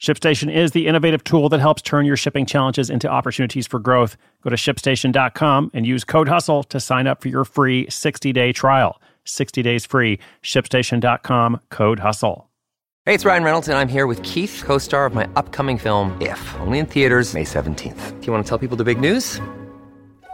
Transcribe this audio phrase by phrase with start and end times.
[0.00, 4.16] ShipStation is the innovative tool that helps turn your shipping challenges into opportunities for growth.
[4.42, 8.52] Go to shipstation.com and use code HUSTLE to sign up for your free 60 day
[8.52, 9.00] trial.
[9.24, 10.18] 60 days free.
[10.42, 12.48] ShipStation.com, code HUSTLE.
[13.06, 16.16] Hey, it's Ryan Reynolds, and I'm here with Keith, co star of my upcoming film,
[16.20, 18.20] If, only in theaters, May 17th.
[18.20, 19.40] Do you want to tell people the big news?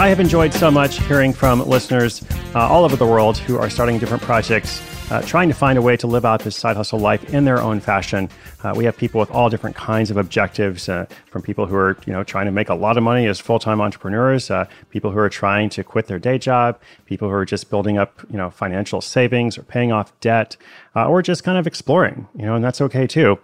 [0.00, 3.68] I have enjoyed so much hearing from listeners uh, all over the world who are
[3.68, 6.98] starting different projects, uh, trying to find a way to live out this side hustle
[6.98, 8.26] life in their own fashion.
[8.64, 11.98] Uh, we have people with all different kinds of objectives, uh, from people who are
[12.06, 15.18] you know trying to make a lot of money as full-time entrepreneurs, uh, people who
[15.18, 18.48] are trying to quit their day job, people who are just building up you know
[18.48, 20.56] financial savings or paying off debt,
[20.96, 22.26] uh, or just kind of exploring.
[22.38, 23.38] You know, and that's okay too.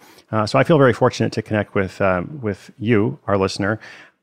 [0.47, 3.79] so I feel very fortunate to connect with um, with you, our listener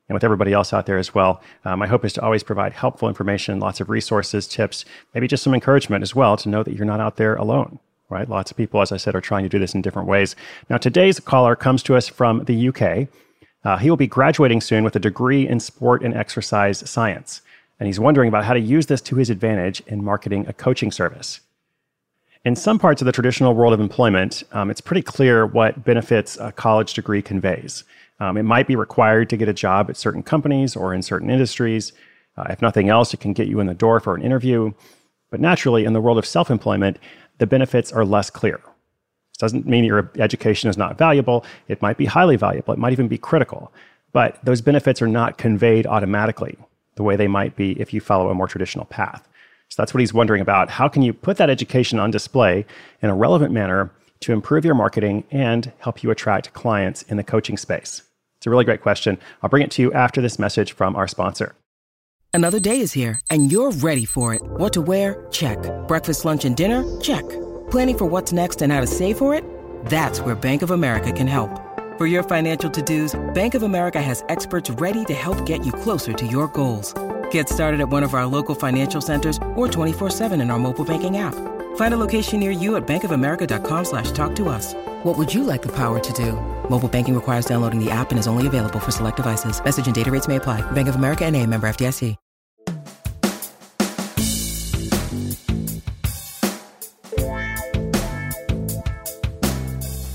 [0.08, 1.40] and with everybody else out there as well.
[1.64, 5.42] Uh, my hope is to always provide helpful information, lots of resources, tips, maybe just
[5.42, 7.78] some encouragement as well to know that you're not out there alone.
[8.10, 8.28] Right?
[8.28, 10.36] Lots of people, as I said, are trying to do this in different ways.
[10.68, 13.08] Now, today's caller comes to us from the UK.
[13.64, 17.40] Uh, he will be graduating soon with a degree in sport and exercise science.
[17.80, 20.92] And he's wondering about how to use this to his advantage in marketing a coaching
[20.92, 21.40] service.
[22.44, 26.36] In some parts of the traditional world of employment, um, it's pretty clear what benefits
[26.36, 27.84] a college degree conveys.
[28.20, 31.30] Um, it might be required to get a job at certain companies or in certain
[31.30, 31.92] industries.
[32.36, 34.72] Uh, if nothing else, it can get you in the door for an interview.
[35.30, 36.98] But naturally, in the world of self employment,
[37.38, 38.60] the benefits are less clear.
[39.32, 41.44] This doesn't mean your education is not valuable.
[41.66, 43.72] It might be highly valuable, it might even be critical.
[44.12, 46.56] But those benefits are not conveyed automatically
[46.94, 49.26] the way they might be if you follow a more traditional path.
[49.70, 50.70] So that's what he's wondering about.
[50.70, 52.64] How can you put that education on display
[53.02, 53.90] in a relevant manner
[54.24, 58.02] to improve your marketing and help you attract clients in the coaching space?
[58.36, 59.18] It's a really great question.
[59.42, 61.54] I'll bring it to you after this message from our sponsor.
[62.34, 64.42] Another day is here, and you're ready for it.
[64.42, 65.26] What to wear?
[65.30, 65.58] Check.
[65.86, 66.82] Breakfast, lunch, and dinner?
[67.00, 67.22] Check.
[67.70, 69.44] Planning for what's next and how to save for it?
[69.86, 71.60] That's where Bank of America can help.
[71.96, 75.70] For your financial to dos, Bank of America has experts ready to help get you
[75.70, 76.92] closer to your goals.
[77.30, 81.18] Get started at one of our local financial centers or 24-7 in our mobile banking
[81.18, 81.36] app.
[81.76, 84.74] Find a location near you at bankofamerica.com slash talk to us.
[85.04, 86.32] What would you like the power to do?
[86.68, 89.62] Mobile banking requires downloading the app and is only available for select devices.
[89.64, 90.68] Message and data rates may apply.
[90.72, 92.16] Bank of America and a member FDIC.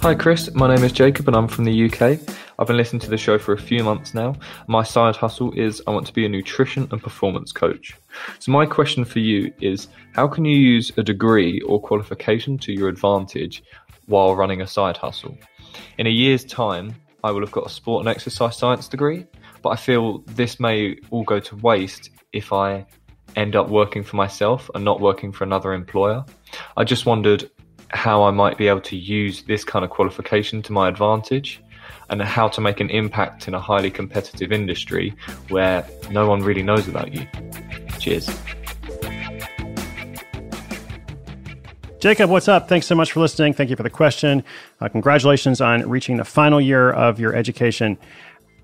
[0.01, 2.38] Hi Chris, my name is Jacob and I'm from the UK.
[2.59, 4.35] I've been listening to the show for a few months now.
[4.67, 7.95] My side hustle is I want to be a nutrition and performance coach.
[8.39, 12.73] So my question for you is how can you use a degree or qualification to
[12.73, 13.63] your advantage
[14.07, 15.37] while running a side hustle.
[15.99, 16.93] In a year's time,
[17.23, 19.25] I will have got a sport and exercise science degree,
[19.61, 22.85] but I feel this may all go to waste if I
[23.37, 26.25] end up working for myself and not working for another employer.
[26.75, 27.49] I just wondered
[27.91, 31.61] how I might be able to use this kind of qualification to my advantage
[32.09, 35.13] and how to make an impact in a highly competitive industry
[35.49, 37.25] where no one really knows about you.
[37.99, 38.29] Cheers.
[41.99, 42.69] Jacob, what's up?
[42.69, 43.51] Thanks so much for listening.
[43.51, 44.41] Thank you for the question.
[44.79, 47.97] Uh, congratulations on reaching the final year of your education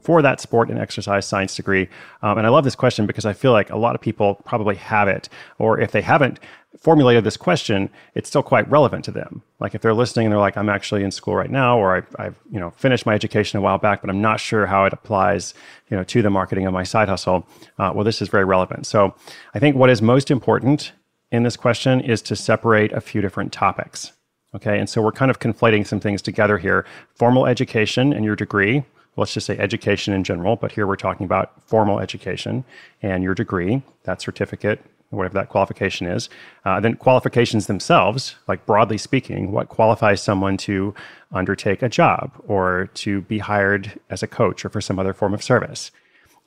[0.05, 1.89] for that sport and exercise science degree.
[2.21, 4.75] Um, and I love this question because I feel like a lot of people probably
[4.75, 6.39] have it, or if they haven't
[6.77, 9.41] formulated this question, it's still quite relevant to them.
[9.59, 12.15] Like if they're listening and they're like, "I'm actually in school right now," or I've,
[12.19, 14.93] I've you know finished my education a while back, but I'm not sure how it
[14.93, 15.55] applies,
[15.89, 17.47] you know, to the marketing of my side hustle.
[17.79, 18.85] Uh, well, this is very relevant.
[18.85, 19.15] So
[19.55, 20.91] I think what is most important
[21.31, 24.11] in this question is to separate a few different topics.
[24.53, 26.85] Okay, and so we're kind of conflating some things together here
[27.15, 28.83] formal education and your degree.
[29.17, 32.65] Let's just say education in general, but here we're talking about formal education
[33.01, 36.29] and your degree, that certificate, whatever that qualification is.
[36.65, 40.93] Uh, then qualifications themselves, like broadly speaking, what qualifies someone to
[41.31, 45.33] undertake a job or to be hired as a coach or for some other form
[45.33, 45.91] of service.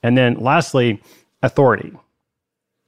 [0.03, 1.01] And then lastly,
[1.43, 1.93] authority.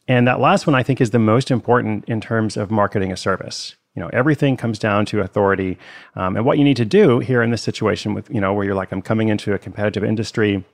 [0.07, 3.17] And that last one I think is the most important in terms of marketing a
[3.17, 3.77] service.
[3.95, 5.79] You know, everything comes down to authority.
[6.15, 8.65] Um, and what you need to do here in this situation with, you know, where
[8.65, 10.65] you're like, I'm coming into a competitive industry and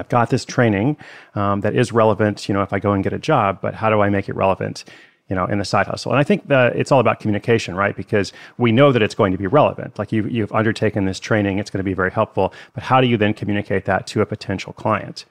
[0.00, 0.96] I've got this training
[1.34, 3.90] um, that is relevant, you know, if I go and get a job, but how
[3.90, 4.84] do I make it relevant?
[5.28, 6.12] you know, in the side hustle.
[6.12, 7.96] And I think that it's all about communication, right?
[7.96, 9.98] Because we know that it's going to be relevant.
[9.98, 12.52] Like you, you've undertaken this training, it's going to be very helpful.
[12.74, 15.24] But how do you then communicate that to a potential client?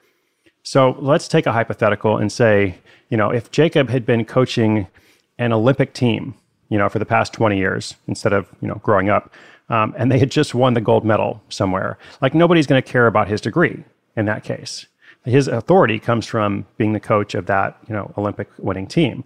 [0.64, 2.78] So let's take a hypothetical and say,
[3.10, 4.88] you know, if Jacob had been coaching
[5.38, 6.34] an Olympic team,
[6.72, 9.32] you know, for the past 20 years instead of, you know, growing up,
[9.68, 13.06] um, and they had just won the gold medal somewhere, like nobody's going to care
[13.06, 13.84] about his degree
[14.16, 14.86] in that case.
[15.24, 19.24] His authority comes from being the coach of that, you know, Olympic winning team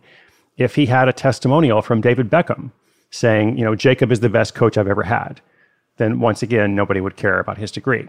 [0.57, 2.71] if he had a testimonial from David Beckham
[3.11, 5.41] saying, you know, Jacob is the best coach I've ever had,
[5.97, 8.09] then once again, nobody would care about his degree.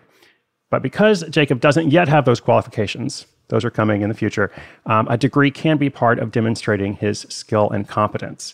[0.69, 4.51] But because Jacob doesn't yet have those qualifications, those are coming in the future,
[4.85, 8.53] um, a degree can be part of demonstrating his skill and competence.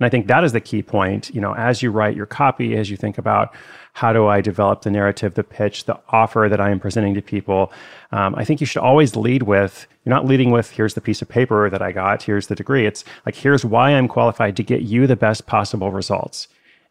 [0.00, 1.32] And I think that is the key point.
[1.32, 3.54] You know, as you write your copy, as you think about
[3.92, 7.22] how do I develop the narrative, the pitch, the offer that I am presenting to
[7.22, 7.72] people,
[8.10, 9.86] um, I think you should always lead with.
[10.04, 12.86] You're not leading with here's the piece of paper that I got, here's the degree.
[12.86, 16.48] It's like here's why I'm qualified to get you the best possible results.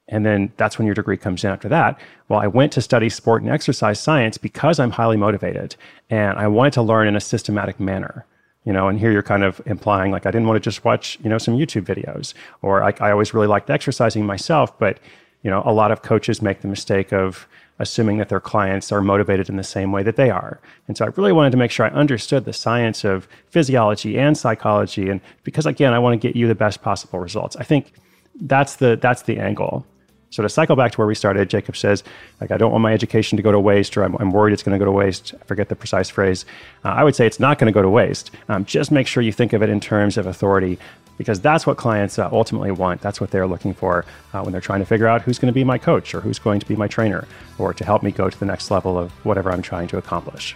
[0.07, 1.99] And then that's when your degree comes in after that.
[2.29, 5.75] Well, I went to study sport and exercise science because I'm highly motivated
[6.09, 8.25] and I wanted to learn in a systematic manner
[8.65, 11.17] you know and here you're kind of implying like i didn't want to just watch
[11.23, 12.33] you know some youtube videos.
[12.61, 14.99] Or I, I always really liked exercising myself but
[15.41, 17.47] you know a lot of coaches make the mistake of
[17.79, 20.59] assuming that their clients are motivated in the same way that they are.
[20.87, 24.37] And so i really wanted to make sure i understood the science of physiology and
[24.37, 27.55] psychology and because again i want to get you the best possible results.
[27.55, 27.93] I think
[28.41, 29.85] that's the that's the angle
[30.33, 32.03] so to cycle back to where we started, Jacob says,
[32.41, 34.63] like, I don't want my education to go to waste, or I'm, I'm worried it's
[34.63, 35.35] going to go to waste.
[35.39, 36.43] I forget the precise phrase.
[36.83, 38.31] Uh, I would say it's not going to go to waste.
[38.49, 40.79] Um, just make sure you think of it in terms of authority,
[41.19, 42.99] because that's what clients uh, ultimately want.
[42.99, 45.53] That's what they're looking for uh, when they're trying to figure out who's going to
[45.53, 47.27] be my coach, or who's going to be my trainer,
[47.59, 50.55] or to help me go to the next level of whatever I'm trying to accomplish.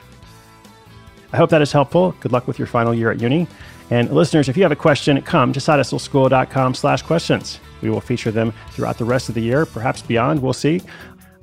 [1.31, 2.15] I hope that is helpful.
[2.19, 3.45] Good luck with your final year at uni.
[3.91, 7.59] And listeners, if you have a question, come to sidehustleschool.com slash questions.
[7.81, 10.81] We will feature them throughout the rest of the year, perhaps beyond, we'll see,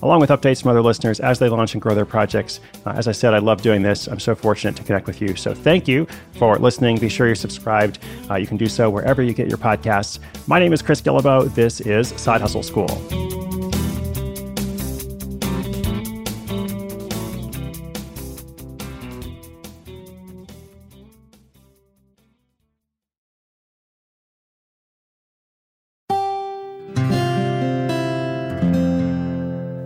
[0.03, 2.61] along with updates from other listeners as they launch and grow their projects.
[2.85, 4.07] Uh, as I said, I love doing this.
[4.07, 5.35] I'm so fortunate to connect with you.
[5.37, 6.07] So thank you
[6.39, 6.99] for listening.
[6.99, 7.99] Be sure you're subscribed.
[8.31, 10.19] Uh, you can do so wherever you get your podcasts.
[10.47, 11.55] My name is Chris Guillebeau.
[11.55, 13.24] This is Side Hustle School.